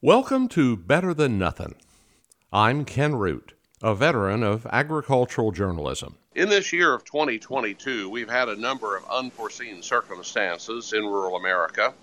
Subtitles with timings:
[0.00, 1.74] Welcome to Better Than Nothing.
[2.52, 6.14] I'm Ken Root, a veteran of agricultural journalism.
[6.36, 11.94] In this year of 2022, we've had a number of unforeseen circumstances in rural America.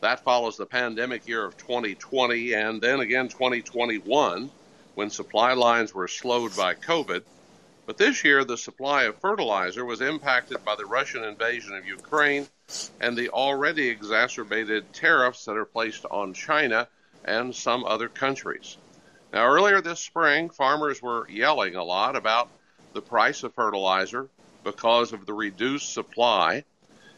[0.00, 4.50] That follows the pandemic year of 2020 and then again 2021
[4.94, 7.24] when supply lines were slowed by COVID.
[7.84, 12.46] But this year, the supply of fertilizer was impacted by the Russian invasion of Ukraine
[13.02, 16.88] and the already exacerbated tariffs that are placed on China
[17.24, 18.76] and some other countries.
[19.32, 22.48] Now, earlier this spring, farmers were yelling a lot about
[22.92, 24.28] the price of fertilizer
[24.62, 26.64] because of the reduced supply,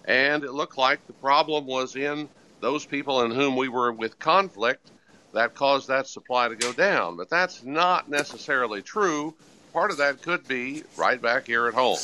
[0.05, 2.29] and it looked like the problem was in
[2.61, 4.91] those people in whom we were with conflict
[5.33, 7.17] that caused that supply to go down.
[7.17, 9.35] But that's not necessarily true.
[9.73, 11.99] Part of that could be right back here at home.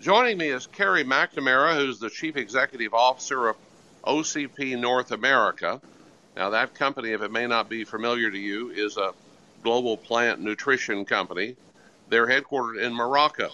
[0.00, 3.56] Joining me is Kerry McNamara, who's the Chief Executive Officer of
[4.04, 5.80] OCP North America.
[6.36, 9.12] Now, that company, if it may not be familiar to you, is a
[9.62, 11.56] global plant nutrition company.
[12.08, 13.50] They're headquartered in Morocco.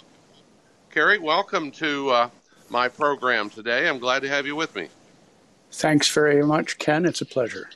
[0.91, 2.31] Kerry, welcome to uh,
[2.71, 3.87] my program today.
[3.87, 4.89] I'm glad to have you with me.
[5.73, 7.05] Thanks very much, Ken.
[7.05, 7.69] It's a pleasure.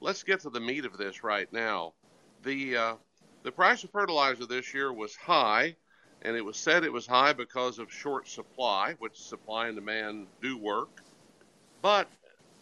[0.00, 1.92] Let's get to the meat of this right now.
[2.44, 2.94] The uh,
[3.42, 5.74] the price of fertilizer this year was high,
[6.22, 10.28] and it was said it was high because of short supply, which supply and demand
[10.40, 11.02] do work.
[11.82, 12.08] But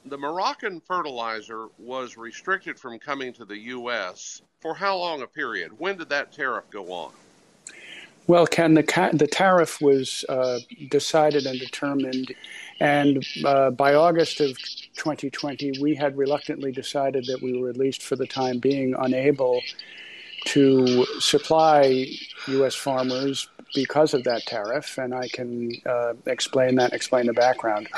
[0.05, 4.42] the Moroccan fertilizer was restricted from coming to the U.S.
[4.61, 5.72] for how long a period?
[5.78, 7.12] When did that tariff go on?
[8.27, 10.58] Well, Ken, the, the tariff was uh,
[10.91, 12.33] decided and determined
[12.80, 14.56] and uh, by August of
[14.96, 19.61] 2020, we had reluctantly decided that we were, at least for the time being, unable
[20.46, 22.06] to supply
[22.48, 22.75] U.S.
[22.75, 27.89] farmers because of that tariff, and I can uh, explain that, explain the background.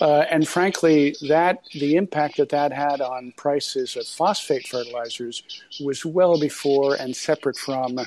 [0.00, 5.42] Uh, and frankly, that the impact that that had on prices of phosphate fertilizers
[5.80, 7.98] was well before and separate from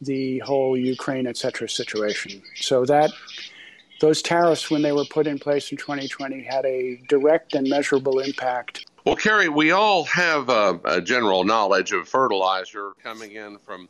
[0.00, 2.42] the whole Ukraine, et cetera, situation.
[2.56, 3.10] So that
[4.00, 8.18] those tariffs, when they were put in place in 2020, had a direct and measurable
[8.18, 8.86] impact.
[9.06, 13.88] Well, Kerry, we all have a, a general knowledge of fertilizer coming in from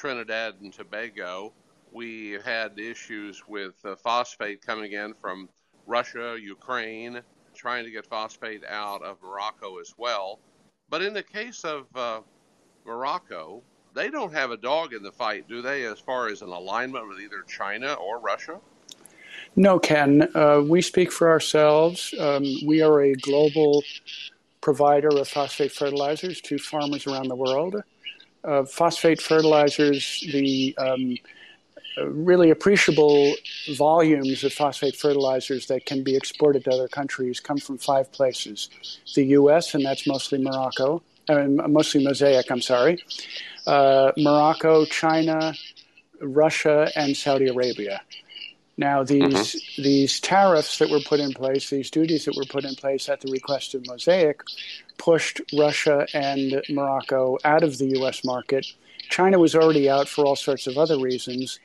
[0.00, 1.52] Trinidad and Tobago.
[1.92, 5.50] We had issues with uh, phosphate coming in from
[5.86, 7.20] Russia, Ukraine,
[7.54, 10.38] trying to get phosphate out of Morocco as well.
[10.88, 12.20] But in the case of uh,
[12.86, 13.62] Morocco,
[13.92, 17.06] they don't have a dog in the fight, do they, as far as an alignment
[17.06, 18.58] with either China or Russia?
[19.54, 20.34] No, Ken.
[20.34, 22.14] Uh, we speak for ourselves.
[22.18, 23.82] Um, we are a global
[24.62, 27.82] provider of phosphate fertilizers to farmers around the world.
[28.42, 31.16] Uh, phosphate fertilizers, the um,
[31.98, 33.34] really appreciable
[33.74, 38.68] volumes of phosphate fertilizers that can be exported to other countries come from five places
[39.14, 43.02] the US, and that's mostly Morocco, uh, mostly Mosaic, I'm sorry,
[43.66, 45.54] uh, Morocco, China,
[46.20, 48.00] Russia, and Saudi Arabia.
[48.80, 49.82] Now, these mm-hmm.
[49.82, 53.20] these tariffs that were put in place, these duties that were put in place at
[53.20, 54.40] the request of Mosaic,
[54.96, 58.24] pushed Russia and Morocco out of the U.S.
[58.24, 58.66] market.
[59.10, 61.60] China was already out for all sorts of other reasons.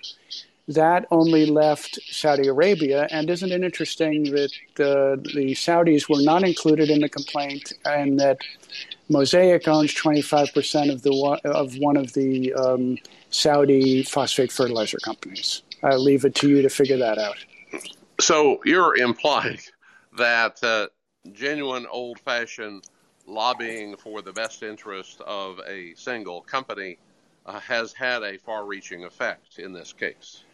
[0.67, 6.43] That only left Saudi Arabia, and isn't it interesting that uh, the Saudis were not
[6.43, 8.39] included in the complaint, and that
[9.07, 11.13] Mosaic owns 25% of the
[11.45, 12.97] of one of the um,
[13.29, 15.61] Saudi phosphate fertilizer companies?
[15.85, 17.37] I leave it to you to figure that out.
[18.19, 19.59] So you're implying
[20.17, 20.87] that uh,
[21.31, 22.85] genuine old fashioned
[23.27, 26.97] lobbying for the best interest of a single company
[27.45, 30.44] uh, has had a far reaching effect in this case.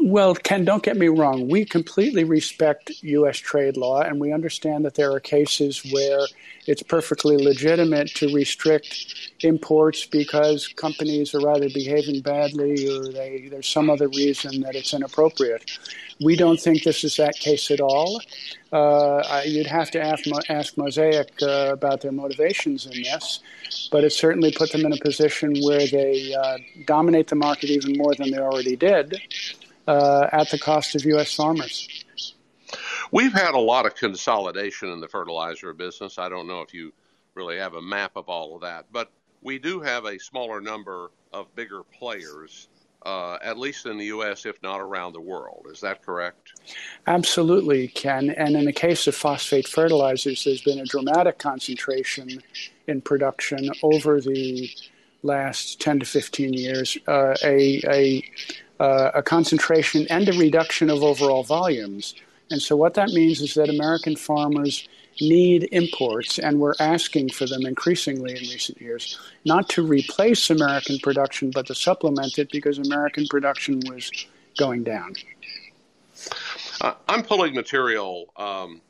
[0.00, 1.48] Well, Ken, don't get me wrong.
[1.48, 3.38] We completely respect U.S.
[3.38, 6.20] trade law, and we understand that there are cases where
[6.66, 13.68] it's perfectly legitimate to restrict imports because companies are either behaving badly or they, there's
[13.68, 15.70] some other reason that it's inappropriate.
[16.20, 18.20] We don't think this is that case at all.
[18.72, 23.40] Uh, you'd have to ask, ask Mosaic uh, about their motivations in this,
[23.92, 27.96] but it certainly put them in a position where they uh, dominate the market even
[27.96, 29.20] more than they already did
[29.86, 31.34] uh, at the cost of U.S.
[31.34, 32.04] farmers.
[33.12, 36.18] We've had a lot of consolidation in the fertilizer business.
[36.18, 36.92] I don't know if you
[37.34, 39.10] really have a map of all of that, but
[39.42, 42.68] we do have a smaller number of bigger players,
[43.04, 45.66] uh, at least in the U.S., if not around the world.
[45.70, 46.54] Is that correct?
[47.06, 48.30] Absolutely, Ken.
[48.30, 52.42] And in the case of phosphate fertilizers, there's been a dramatic concentration
[52.86, 54.70] in production over the
[55.22, 56.96] last 10 to 15 years.
[57.06, 58.24] Uh, a, a
[58.80, 62.14] uh, a concentration and a reduction of overall volumes.
[62.50, 64.88] And so, what that means is that American farmers
[65.20, 70.98] need imports, and we're asking for them increasingly in recent years, not to replace American
[70.98, 74.10] production, but to supplement it because American production was
[74.58, 75.14] going down.
[76.80, 78.80] Uh, I'm pulling material um,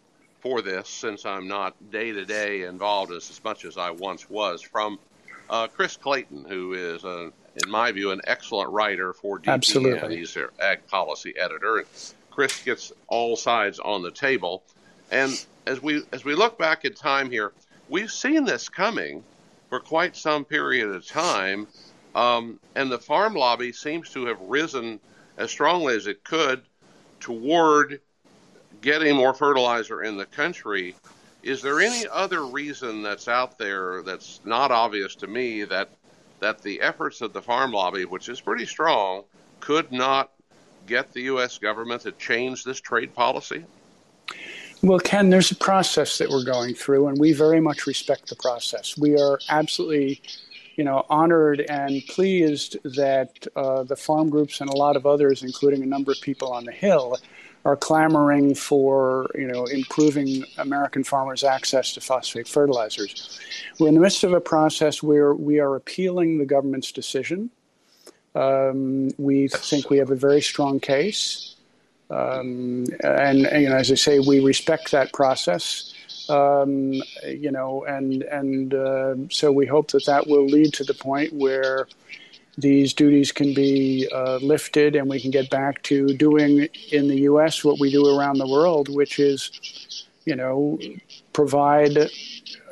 [0.41, 4.29] for this since I'm not day to day involved as, as much as I once
[4.29, 4.99] was from
[5.51, 7.33] uh, Chris Clayton, who is, a,
[7.63, 9.49] in my view, an excellent writer for DTN.
[9.49, 10.17] Absolutely.
[10.17, 11.79] He's their ag policy editor.
[11.79, 11.87] And
[12.31, 14.63] Chris gets all sides on the table.
[15.11, 17.53] And as we as we look back in time here,
[17.89, 19.23] we've seen this coming
[19.69, 21.67] for quite some period of time,
[22.15, 25.01] um, and the farm lobby seems to have risen
[25.37, 26.63] as strongly as it could
[27.21, 28.01] toward
[28.81, 30.95] getting more fertilizer in the country.
[31.43, 35.91] Is there any other reason that's out there that's not obvious to me that
[36.41, 39.25] that the efforts of the farm lobby, which is pretty strong,
[39.61, 40.31] could not
[40.87, 41.59] get the U.S.
[41.59, 43.65] government to change this trade policy?
[44.83, 48.37] Well, Ken, there's a process that we're going through, and we very much respect the
[48.37, 48.99] process.
[48.99, 50.21] We are absolutely,
[50.77, 55.43] you know, honored and pleased that uh, the farm groups and a lot of others,
[55.43, 57.17] including a number of people on the Hill,
[57.65, 63.41] are clamoring for, you know, improving American farmers' access to phosphate fertilizers.
[63.79, 67.51] We're in the midst of a process where we are appealing the government's decision.
[68.35, 71.57] Um, we think we have a very strong case.
[72.11, 75.95] Um, and, you know, as I say, we respect that process.
[76.29, 76.95] Um,
[77.27, 81.35] you know, and and uh, so we hope that that will lead to the point
[81.35, 81.87] where
[82.57, 87.23] these duties can be uh, lifted, and we can get back to doing in the
[87.23, 87.65] U.S.
[87.65, 90.79] what we do around the world, which is, you know,
[91.33, 92.11] provide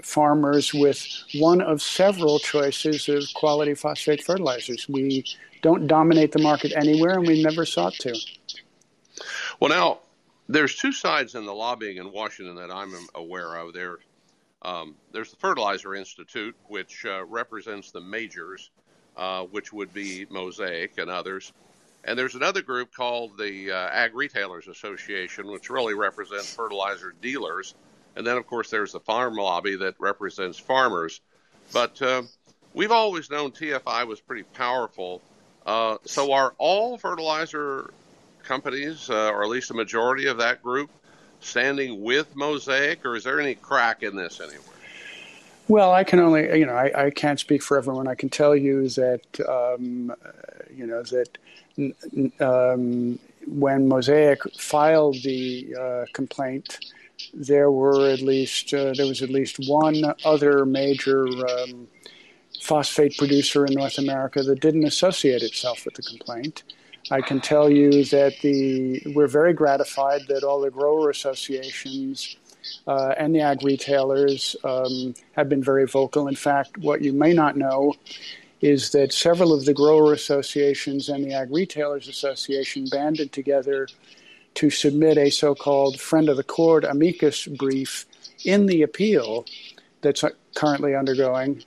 [0.03, 4.89] farmers with one of several choices of quality phosphate fertilizers.
[4.89, 5.25] We
[5.63, 8.15] don't dominate the market anywhere, and we never sought to.
[9.61, 10.01] Well, now
[10.49, 13.73] there's two sides in the lobbying in Washington that I'm aware of.
[13.73, 13.99] There,
[14.63, 18.71] um, there's the Fertilizer Institute, which uh, represents the majors,
[19.17, 21.53] uh, which would be Mosaic and others.
[22.05, 27.75] And there's another group called the uh, Ag Retailers Association, which really represents fertilizer dealers.
[28.17, 31.21] And then, of course, there's the Farm Lobby that represents farmers.
[31.73, 32.23] But uh,
[32.75, 35.23] we've always known TFI was pretty powerful.
[35.65, 37.93] Uh, so, are all fertilizer
[38.43, 40.91] companies, uh, or at least a majority of that group,
[41.41, 44.61] standing with Mosaic, or is there any crack in this anywhere?
[45.73, 48.07] Well, I can only, you know, I, I can't speak for everyone.
[48.07, 50.15] I can tell you that, um,
[50.71, 51.39] you know, that
[52.41, 56.79] um, when Mosaic filed the uh, complaint,
[57.33, 61.89] there were at least uh, there was at least one other major um,
[62.61, 66.65] phosphate producer in North America that didn't associate itself with the complaint.
[67.11, 72.37] I can tell you that the we're very gratified that all the grower associations
[72.87, 76.29] uh, and the ag retailers um, have been very vocal.
[76.29, 77.95] In fact, what you may not know
[78.61, 83.89] is that several of the grower associations and the ag retailers association banded together
[84.55, 88.07] to submit a so-called friend of the court amicus brief
[88.45, 89.47] in the appeal
[90.03, 90.25] that's
[90.55, 91.63] currently undergoing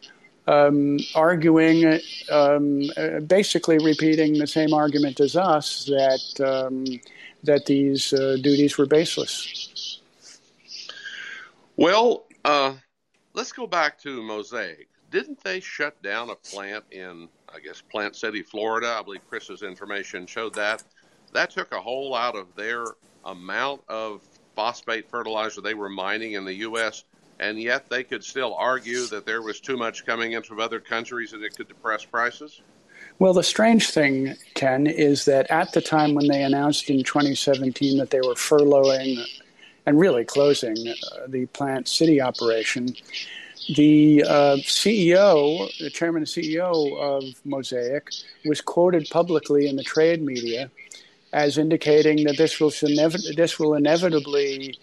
[0.48, 2.00] um, arguing,
[2.32, 6.86] um, uh, basically repeating the same argument as us that um,
[7.44, 9.70] that these uh, duties were baseless.
[11.78, 12.76] Well, uh,
[13.34, 14.88] let's go back to Mosaic.
[15.12, 18.98] Didn't they shut down a plant in, I guess, Plant City, Florida?
[19.00, 20.84] I believe Chris's information showed that.
[21.34, 22.86] That took a hole out of their
[23.26, 24.22] amount of
[24.56, 27.04] phosphate fertilizer they were mining in the U.S
[27.40, 30.80] and yet they could still argue that there was too much coming in from other
[30.80, 32.62] countries and it could depress prices?
[33.20, 37.98] Well, the strange thing, Ken, is that at the time when they announced in 2017
[37.98, 39.24] that they were furloughing
[39.86, 42.96] and really closing uh, the plant city operation,
[43.76, 48.10] the uh, CEO, the chairman and CEO of Mosaic,
[48.46, 50.70] was quoted publicly in the trade media
[51.34, 52.72] as indicating that this will,
[53.36, 54.78] this will inevitably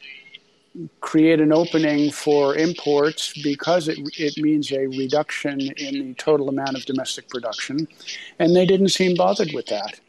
[1.01, 6.77] create an opening for imports because it, it means a reduction in the total amount
[6.77, 7.87] of domestic production.
[8.39, 10.01] And they didn't seem bothered with that.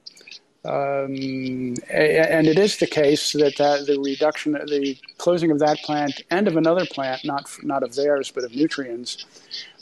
[0.66, 6.22] Um, and it is the case that, that the reduction, the closing of that plant
[6.32, 9.26] and of another plant, not not of theirs but of Nutrien's,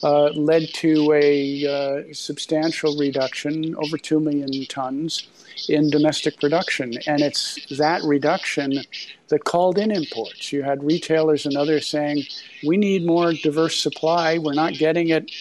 [0.02, 5.28] uh, led to a uh, substantial reduction, over two million tons,
[5.70, 6.94] in domestic production.
[7.06, 8.82] And it's that reduction
[9.28, 10.52] that called in imports.
[10.52, 12.24] You had retailers and others saying,
[12.66, 14.40] we need more diverse supply.
[14.40, 15.32] We're not getting it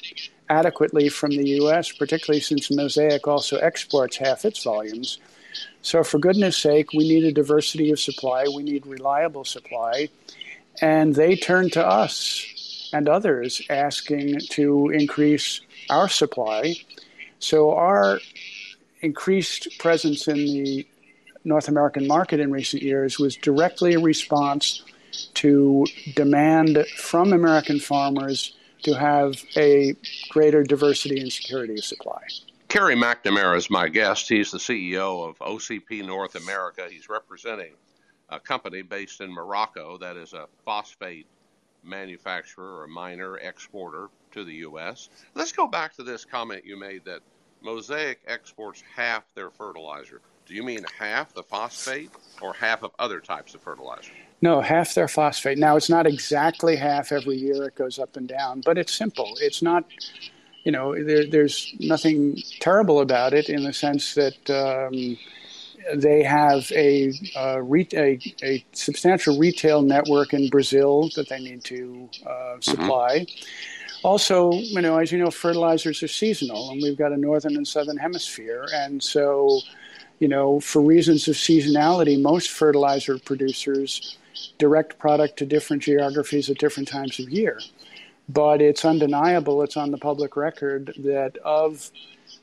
[0.51, 5.19] adequately from the U.S., particularly since Mosaic also exports half its volumes.
[5.83, 8.45] So, for goodness sake, we need a diversity of supply.
[8.55, 10.09] We need reliable supply.
[10.81, 16.75] And they turn to us and others asking to increase our supply.
[17.39, 18.21] So our
[19.01, 20.87] increased presence in the
[21.45, 24.83] North American market in recent years was directly a response
[25.35, 29.95] to demand from American farmers to have a
[30.29, 32.23] greater diversity and security of supply.
[32.71, 34.29] Kerry McNamara is my guest.
[34.29, 36.87] He's the CEO of OCP North America.
[36.89, 37.73] He's representing
[38.29, 41.27] a company based in Morocco that is a phosphate
[41.83, 45.09] manufacturer or miner exporter to the U.S.
[45.35, 47.23] Let's go back to this comment you made that
[47.61, 50.21] Mosaic exports half their fertilizer.
[50.47, 54.13] Do you mean half the phosphate or half of other types of fertilizer?
[54.43, 55.59] No, half their phosphate.
[55.59, 59.35] Now, it's not exactly half every year, it goes up and down, but it's simple.
[59.41, 59.85] It's not,
[60.65, 64.51] you know, there, there's nothing terrible about it in the sense that.
[64.51, 65.17] Um,
[65.95, 71.65] they have a, uh, re- a, a, substantial retail network in Brazil that they need
[71.65, 72.61] to uh, mm-hmm.
[72.61, 73.21] supply.
[73.21, 74.07] Mm-hmm.
[74.07, 77.69] Also, you know, as you know, fertilizers are seasonal, and we've got a northern and
[77.69, 79.61] southern hemisphere, and so,
[80.21, 84.17] you know, for reasons of seasonality, most fertilizer producers
[84.59, 87.61] direct product to different geographies at different times of year.
[88.33, 91.91] But it's undeniable, it's on the public record that of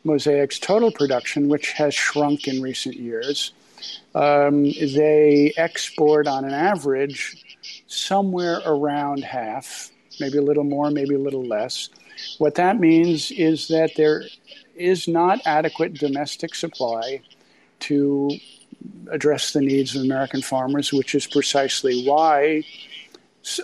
[0.06, 3.54] Mosaic's total production, which has shrunk in recent years,
[4.16, 11.20] um, they export on an average somewhere around half, maybe a little more, maybe a
[11.20, 11.90] little less.
[12.38, 14.24] What that means is that there
[14.76, 17.22] is not adequate domestic supply
[17.82, 18.32] to
[19.12, 22.64] address the needs of American farmers, which is precisely why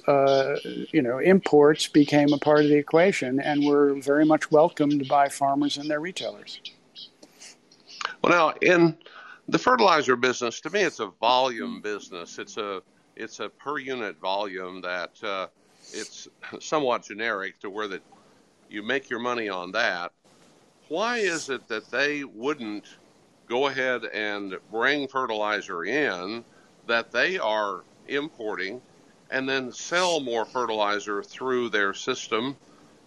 [0.07, 0.57] uh,
[0.91, 5.29] you know imports became a part of the equation and were very much welcomed by
[5.29, 6.59] farmers and their retailers.
[8.21, 8.97] Well, now in
[9.47, 12.39] the fertilizer business, to me, it's a volume business.
[12.39, 12.81] It's a
[13.15, 15.47] it's a per unit volume that uh,
[15.91, 16.27] it's
[16.59, 18.01] somewhat generic to where that
[18.69, 20.11] you make your money on that.
[20.89, 22.85] Why is it that they wouldn't
[23.47, 26.43] go ahead and bring fertilizer in
[26.87, 28.81] that they are importing
[29.33, 32.55] and then sell more fertilizer through their system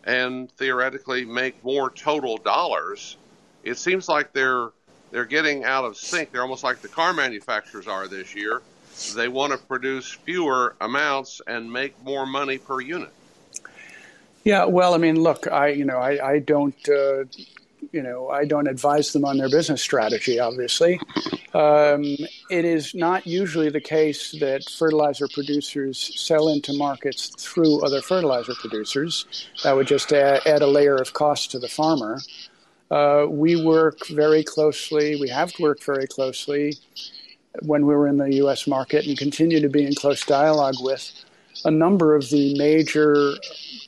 [0.04, 3.16] and theoretically make more total dollars.
[3.62, 4.70] It seems like they're
[5.12, 6.32] they're getting out of sync.
[6.32, 8.60] They're almost like the car manufacturers are this year.
[9.14, 13.12] They want to produce fewer amounts and make more money per unit.
[14.42, 17.24] Yeah, well, I mean, look, I you know I I don't uh,
[17.92, 21.00] you know, I don't advise them on their business strategy, obviously.
[21.54, 22.04] Um,
[22.50, 28.54] it is not usually the case that fertilizer producers sell into markets through other fertilizer
[28.54, 29.24] producers.
[29.62, 32.20] That would just add, add a layer of cost to the farmer.
[32.90, 36.74] Uh, we work very closely, we have worked very closely
[37.62, 38.66] when we were in the U.S.
[38.66, 41.10] market and continue to be in close dialogue with
[41.64, 43.32] a number of the major,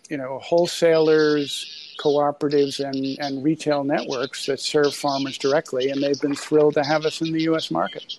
[0.09, 6.35] you know, wholesalers, cooperatives and, and retail networks that serve farmers directly, and they've been
[6.35, 7.71] thrilled to have us in the U.S.
[7.71, 8.19] market.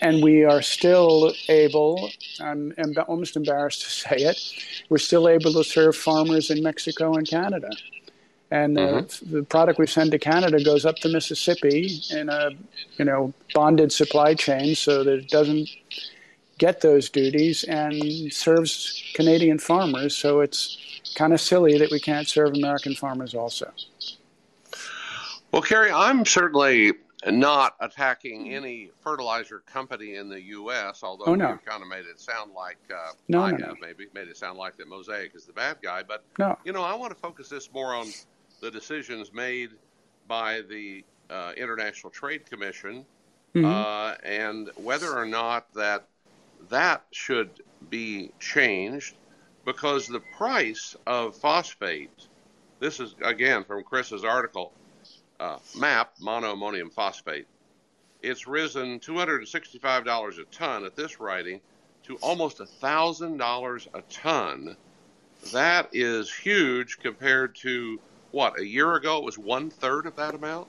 [0.00, 2.10] And we are still able,
[2.40, 4.40] I'm, I'm almost embarrassed to say it,
[4.88, 7.70] we're still able to serve farmers in Mexico and Canada.
[8.50, 9.36] And mm-hmm.
[9.36, 12.50] the product we send to Canada goes up the Mississippi in a,
[12.96, 15.68] you know, bonded supply chain so that it doesn't
[16.58, 20.16] get those duties and serves Canadian farmers.
[20.16, 20.76] So it's
[21.14, 23.72] kind of silly that we can't serve American farmers also.
[25.52, 26.92] Well, Kerry, I'm certainly
[27.26, 31.52] not attacking any fertilizer company in the U.S., although oh, no.
[31.52, 34.36] you kind of made it sound like uh, no, I no, have maybe made it
[34.36, 36.02] sound like that Mosaic is the bad guy.
[36.02, 36.58] But no.
[36.64, 38.08] you know, I want to focus this more on
[38.60, 39.70] the decisions made
[40.26, 43.04] by the uh, International Trade Commission
[43.54, 43.64] mm-hmm.
[43.64, 46.07] uh, and whether or not that
[46.68, 47.50] that should
[47.90, 49.16] be changed
[49.64, 52.28] because the price of phosphate,
[52.80, 54.72] this is again from Chris's article,
[55.40, 57.46] uh, MAP, monoammonium phosphate,
[58.22, 61.60] it's risen $265 a ton at this writing
[62.04, 64.76] to almost $1,000 a ton.
[65.52, 68.00] That is huge compared to
[68.30, 70.68] what, a year ago it was one third of that amount?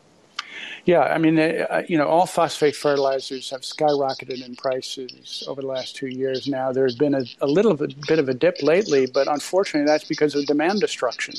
[0.86, 5.68] Yeah, I mean, uh, you know, all phosphate fertilizers have skyrocketed in prices over the
[5.68, 6.72] last two years now.
[6.72, 10.46] There's been a, a little bit, of a dip lately, but unfortunately, that's because of
[10.46, 11.36] demand destruction.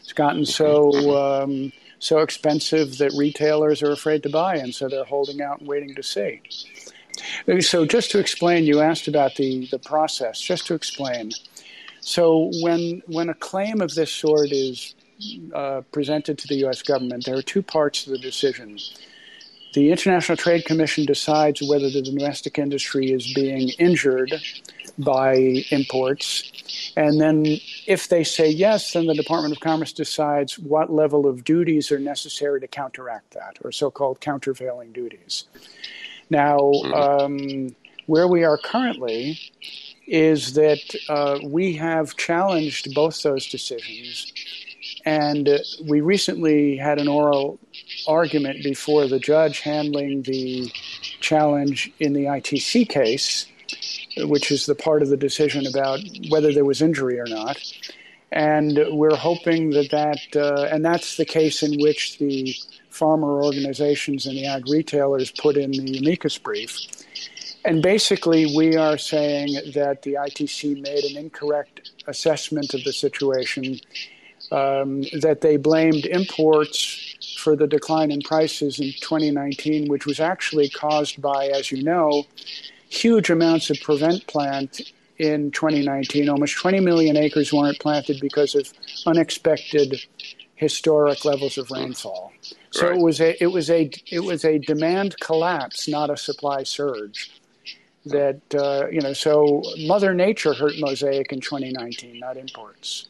[0.00, 5.04] It's gotten so um, so expensive that retailers are afraid to buy, and so they're
[5.04, 6.40] holding out and waiting to see.
[7.60, 10.40] So, just to explain, you asked about the, the process.
[10.40, 11.32] Just to explain,
[12.00, 14.94] so when when a claim of this sort is
[15.54, 16.82] uh, presented to the U.S.
[16.82, 18.78] government, there are two parts to the decision.
[19.72, 24.34] The International Trade Commission decides whether the domestic industry is being injured
[24.98, 26.92] by imports.
[26.96, 27.46] And then
[27.86, 32.00] if they say yes, then the Department of Commerce decides what level of duties are
[32.00, 35.44] necessary to counteract that, or so called countervailing duties.
[36.30, 36.92] Now, mm-hmm.
[36.92, 39.38] um, where we are currently
[40.06, 44.32] is that uh, we have challenged both those decisions.
[45.10, 47.58] And uh, we recently had an oral
[48.06, 50.70] argument before the judge handling the
[51.20, 53.46] challenge in the ITC case
[54.18, 57.58] which is the part of the decision about whether there was injury or not.
[58.32, 62.54] And we're hoping that that, uh, and that's the case in which the
[62.90, 66.76] farmer organizations and the ag retailers put in the amicus brief.
[67.64, 73.78] And basically, we are saying that the ITC made an incorrect assessment of the situation,
[74.50, 80.68] um, that they blamed imports for the decline in prices in 2019, which was actually
[80.68, 82.24] caused by, as you know,
[82.88, 86.28] huge amounts of prevent plant in 2019.
[86.28, 88.72] Almost 20 million acres weren't planted because of
[89.06, 90.00] unexpected
[90.56, 92.32] historic levels of rainfall.
[92.70, 92.96] So right.
[92.96, 97.30] it was a it was a it was a demand collapse, not a supply surge.
[98.06, 103.08] That uh, you know, so Mother Nature hurt Mosaic in 2019, not imports.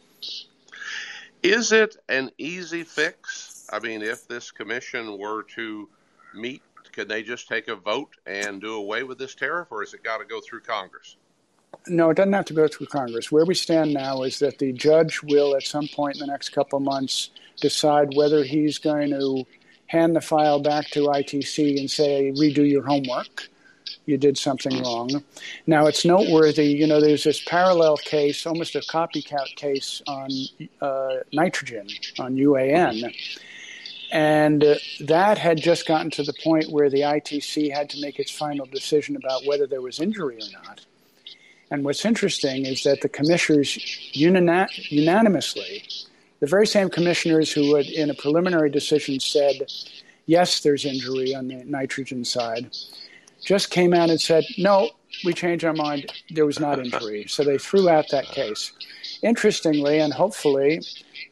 [1.42, 3.68] Is it an easy fix?
[3.72, 5.88] I mean, if this commission were to
[6.34, 9.94] meet could they just take a vote and do away with this tariff, or has
[9.94, 11.16] it got to go through Congress?
[11.86, 13.30] No, it doesn't have to go through Congress.
[13.30, 16.50] Where we stand now is that the judge will, at some point in the next
[16.50, 17.30] couple of months,
[17.60, 19.44] decide whether he's going to
[19.86, 23.48] hand the file back to ITC and say, redo your homework.
[24.10, 25.22] You did something wrong.
[25.66, 30.30] Now, it's noteworthy, you know, there's this parallel case, almost a copycat case on
[30.80, 31.86] uh, nitrogen,
[32.18, 33.14] on UAN
[34.12, 38.18] and uh, that had just gotten to the point where the ITC had to make
[38.18, 40.84] its final decision about whether there was injury or not.
[41.70, 43.78] And what's interesting is that the commissioners
[44.12, 45.84] unanimously,
[46.40, 49.70] the very same commissioners who had, in a preliminary decision, said,
[50.26, 52.76] yes, there's injury on the nitrogen side,
[53.44, 54.90] just came out and said, no,
[55.24, 57.26] we changed our mind, there was not injury.
[57.28, 58.72] So they threw out that case.
[59.22, 60.80] Interestingly, and hopefully,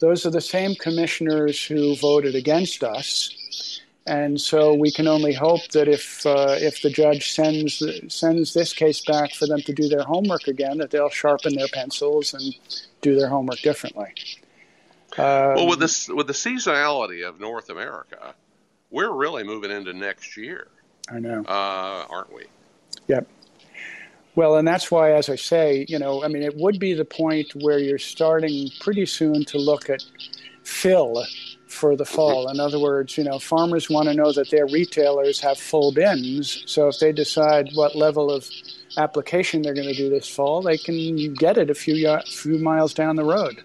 [0.01, 3.81] those are the same commissioners who voted against us.
[4.07, 8.73] And so we can only hope that if uh, if the judge sends sends this
[8.73, 12.55] case back for them to do their homework again, that they'll sharpen their pencils and
[13.03, 14.15] do their homework differently.
[15.19, 18.35] Um, well, with this with the seasonality of North America,
[18.91, 20.69] we're really moving into next year.
[21.11, 22.45] I know, uh, aren't we?
[23.09, 23.27] Yep.
[24.35, 27.05] Well, and that's why, as I say, you know, I mean, it would be the
[27.05, 30.05] point where you're starting pretty soon to look at
[30.63, 31.25] fill
[31.67, 32.49] for the fall.
[32.49, 36.63] In other words, you know, farmers want to know that their retailers have full bins.
[36.67, 38.49] So if they decide what level of
[38.97, 42.95] application they're going to do this fall, they can get it a few few miles
[42.95, 43.63] down the road.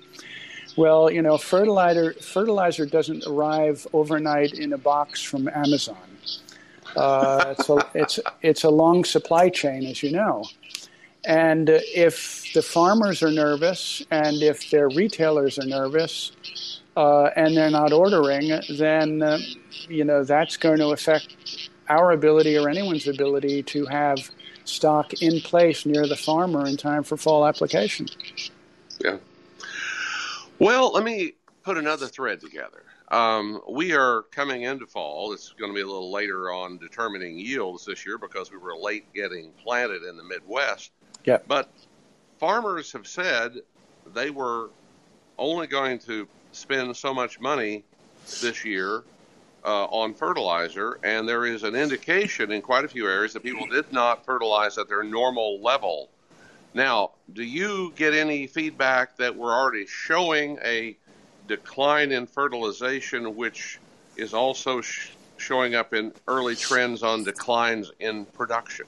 [0.76, 5.98] Well, you know, fertilizer fertilizer doesn't arrive overnight in a box from Amazon.
[6.96, 10.44] Uh, it's, a, it's, it's a long supply chain, as you know.
[11.26, 16.34] And if the farmers are nervous and if their retailers are nervous
[16.98, 19.40] uh, and they're not ordering, then, uh,
[19.88, 24.20] you know, that's going to affect our ability or anyone's ability to have
[24.66, 28.08] stock in place near the farmer in time for fall application.
[29.04, 29.18] Yeah.
[30.60, 32.84] Well, let me put another thread together.
[33.10, 35.34] Um, we are coming into fall.
[35.34, 38.76] It's going to be a little later on determining yields this year because we were
[38.76, 40.92] late getting planted in the Midwest.
[41.26, 41.38] Yeah.
[41.48, 41.70] But
[42.40, 43.54] farmers have said
[44.14, 44.70] they were
[45.38, 47.84] only going to spend so much money
[48.42, 49.04] this year
[49.66, 53.66] uh, on fertilizer, and there is an indication in quite a few areas that people
[53.68, 56.10] did not fertilize at their normal level.
[56.74, 60.98] Now, do you get any feedback that we're already showing a
[61.48, 63.80] decline in fertilization, which
[64.16, 68.86] is also sh- showing up in early trends on declines in production?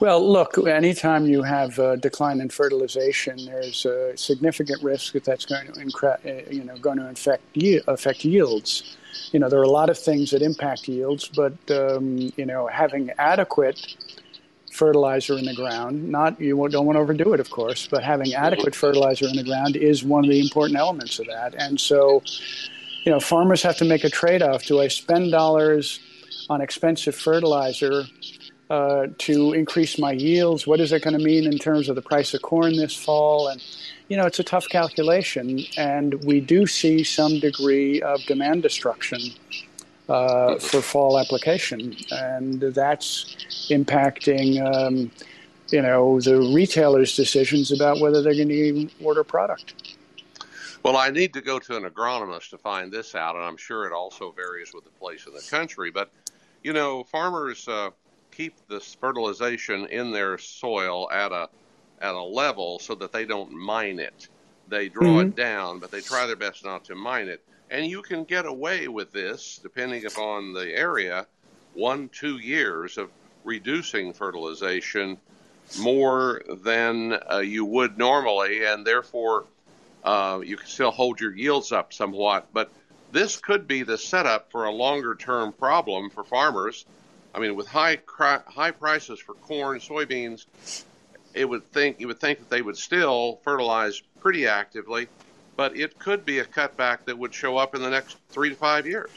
[0.00, 5.44] Well, look, anytime you have a decline in fertilization, there's a significant risk that that's
[5.44, 7.42] going to, incre- uh, you know, going to affect,
[7.88, 8.96] affect yields.
[9.32, 12.68] You know, there are a lot of things that impact yields, but, um, you know,
[12.68, 13.96] having adequate
[14.72, 16.08] fertilizer in the ground.
[16.08, 19.44] Not you don't want to overdo it, of course, but having adequate fertilizer in the
[19.44, 21.54] ground is one of the important elements of that.
[21.54, 22.22] And so,
[23.04, 26.00] you know, farmers have to make a trade-off: do I spend dollars
[26.50, 28.04] on expensive fertilizer
[28.70, 30.66] uh, to increase my yields?
[30.66, 33.48] What is it going to mean in terms of the price of corn this fall?
[33.48, 33.62] And
[34.08, 39.20] you know, it's a tough calculation, and we do see some degree of demand destruction
[40.08, 43.36] uh, for fall application, and that's
[43.70, 45.10] impacting um,
[45.70, 49.96] you know, the retailers' decisions about whether they're going to even order product.
[50.82, 53.86] Well, I need to go to an agronomist to find this out, and I'm sure
[53.86, 55.90] it also varies with the place in the country.
[55.90, 56.10] But,
[56.62, 57.90] you know, farmers uh,
[58.30, 61.48] keep this fertilization in their soil at a
[62.00, 64.28] at a level so that they don't mine it.
[64.68, 65.30] They draw mm-hmm.
[65.30, 67.42] it down, but they try their best not to mine it.
[67.70, 71.26] And you can get away with this, depending upon the area,
[71.74, 73.10] one, two years of
[73.44, 75.18] reducing fertilization
[75.78, 79.44] more than uh, you would normally, and therefore
[80.04, 82.46] uh, you can still hold your yields up somewhat.
[82.52, 82.70] But
[83.12, 86.86] this could be the setup for a longer term problem for farmers.
[87.34, 90.46] I mean, with high high prices for corn, soybeans,
[91.34, 95.08] it would think you would think that they would still fertilize pretty actively,
[95.58, 98.54] but it could be a cutback that would show up in the next three to
[98.54, 99.10] five years.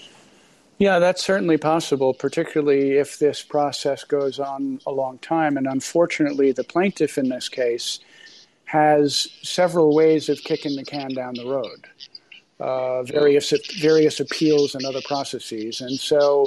[0.80, 5.56] Yeah, that's certainly possible, particularly if this process goes on a long time.
[5.56, 7.99] And unfortunately, the plaintiff in this case
[8.65, 11.86] has several ways of kicking the can down the road,
[12.62, 16.45] uh, various various appeals and other processes, and so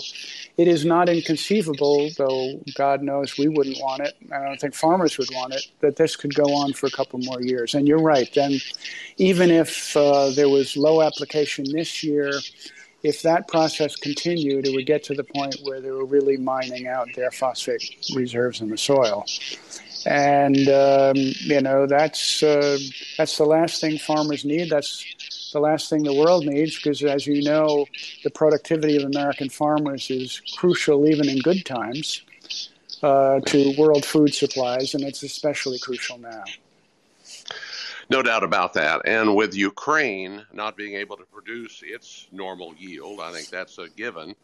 [0.57, 4.15] it is not inconceivable, though God knows we wouldn't want it.
[4.33, 7.19] I don't think farmers would want it that this could go on for a couple
[7.19, 7.75] more years.
[7.75, 8.33] And you're right.
[8.33, 8.61] Then,
[9.17, 12.33] even if uh, there was low application this year.
[13.03, 16.87] If that process continued, it would get to the point where they were really mining
[16.87, 19.27] out their phosphate reserves in the soil
[20.07, 22.79] and um, you know that's uh,
[23.17, 24.71] that's the last thing farmers need.
[24.71, 25.05] That's
[25.55, 27.87] the last thing the world needs because, as you know,
[28.25, 32.23] the productivity of American farmers is crucial even in good times
[33.03, 36.45] uh, to world food supplies, and it's especially crucial now.
[38.11, 39.01] No doubt about that.
[39.07, 43.89] And with Ukraine not being able to produce its normal yield, I think that's a
[43.89, 44.35] given.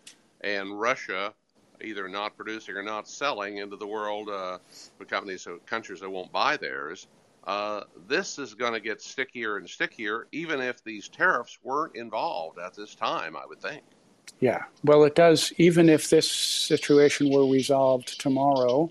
[0.43, 1.35] And Russia
[1.83, 4.59] either not producing or not selling into the world uh,
[4.99, 7.09] for companies or countries that won't buy theirs.
[7.51, 12.61] Uh, this is going to get stickier and stickier, even if these tariffs weren't involved
[12.61, 13.83] at this time, I would think.
[14.39, 15.53] Yeah, well, it does.
[15.59, 18.89] Even if this situation were resolved tomorrow,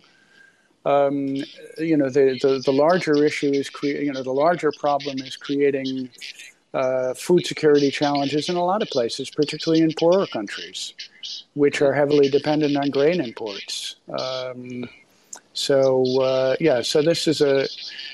[0.85, 1.37] um,
[1.77, 5.37] you know, the, the, the larger issue is, cre- you know, the larger problem is
[5.37, 6.09] creating
[6.73, 10.95] uh, food security challenges in a lot of places, particularly in poorer countries,
[11.53, 13.95] which are heavily dependent on grain imports.
[14.09, 14.89] Um,
[15.59, 17.67] so uh, yeah, so this is a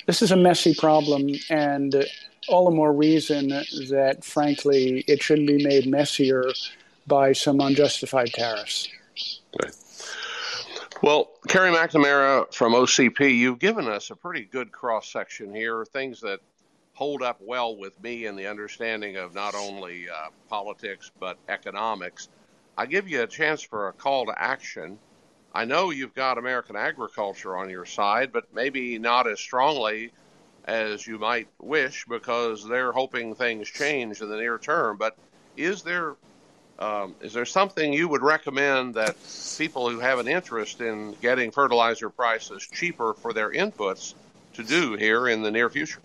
[0.08, 2.06] this is a messy problem, and
[2.48, 6.46] all the more reason that, frankly, it shouldn't be made messier
[7.06, 8.90] by some unjustified tariffs.
[11.04, 16.22] Well, Kerry McNamara from OCP, you've given us a pretty good cross section here, things
[16.22, 16.40] that
[16.94, 22.30] hold up well with me in the understanding of not only uh, politics but economics.
[22.78, 24.98] I give you a chance for a call to action.
[25.56, 30.12] I know you've got American agriculture on your side, but maybe not as strongly
[30.66, 34.98] as you might wish because they're hoping things change in the near term.
[34.98, 35.16] But
[35.56, 36.18] is there
[36.78, 39.16] um, is there something you would recommend that
[39.58, 44.14] people who have an interest in getting fertilizer prices cheaper for their inputs
[44.56, 46.02] to do here in the near future?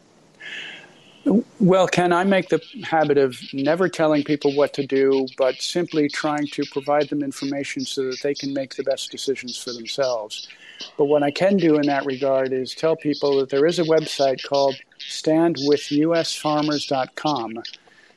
[1.60, 6.08] Well, Ken, I make the habit of never telling people what to do, but simply
[6.08, 10.48] trying to provide them information so that they can make the best decisions for themselves.
[10.96, 13.84] But what I can do in that regard is tell people that there is a
[13.84, 17.62] website called standwithusfarmers.com,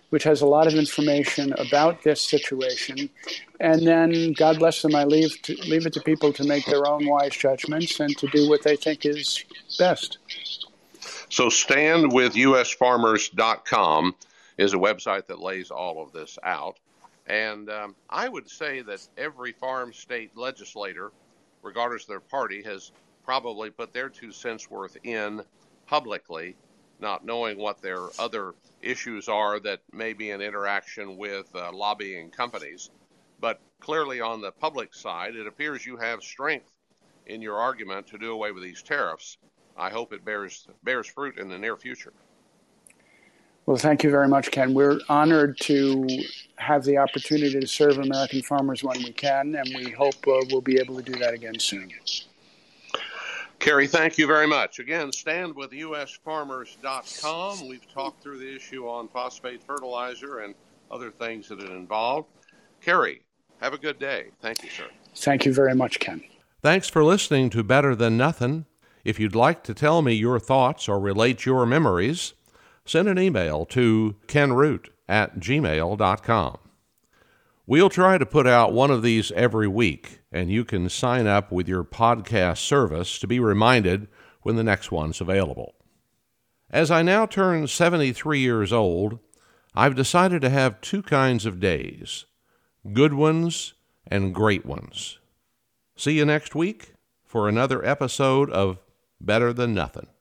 [0.09, 3.09] which has a lot of information about this situation.
[3.59, 6.87] And then, God bless them, I leave, to, leave it to people to make their
[6.87, 9.43] own wise judgments and to do what they think is
[9.77, 10.19] best.
[11.33, 14.15] So standwithusfarmers.com
[14.59, 16.77] is a website that lays all of this out.
[17.25, 21.11] And um, I would say that every farm state legislator,
[21.63, 22.91] regardless of their party, has
[23.25, 25.41] probably put their two cents worth in
[25.87, 26.55] publicly,
[26.99, 32.29] not knowing what their other issues are that may be in interaction with uh, lobbying
[32.29, 32.91] companies.
[33.39, 36.69] But clearly, on the public side, it appears you have strength
[37.25, 39.39] in your argument to do away with these tariffs.
[39.77, 42.13] I hope it bears bears fruit in the near future.
[43.65, 44.73] Well, thank you very much, Ken.
[44.73, 46.05] We're honored to
[46.57, 50.59] have the opportunity to serve American farmers when we can, and we hope uh, we'll
[50.59, 51.89] be able to do that again soon.
[53.59, 54.79] Kerry, thank you very much.
[54.79, 57.69] Again, stand with standwithusfarmers.com.
[57.69, 60.53] We've talked through the issue on phosphate fertilizer and
[60.91, 62.27] other things that it involved.
[62.81, 63.21] Kerry,
[63.61, 64.31] have a good day.
[64.41, 64.87] Thank you, sir.
[65.15, 66.21] Thank you very much, Ken.
[66.61, 68.65] Thanks for listening to Better Than Nothing.
[69.03, 72.33] If you'd like to tell me your thoughts or relate your memories,
[72.85, 76.57] send an email to kenroot at gmail.com.
[77.65, 81.51] We'll try to put out one of these every week, and you can sign up
[81.51, 84.07] with your podcast service to be reminded
[84.41, 85.73] when the next one's available.
[86.69, 89.19] As I now turn 73 years old,
[89.75, 92.25] I've decided to have two kinds of days
[92.91, 93.73] good ones
[94.07, 95.19] and great ones.
[95.95, 98.77] See you next week for another episode of
[99.25, 100.12] Better Than Nothing.